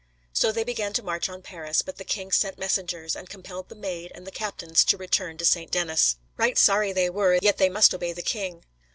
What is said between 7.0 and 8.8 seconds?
were they, yet they must obey the king.